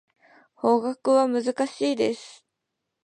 [0.55, 2.43] 法学は難しいです。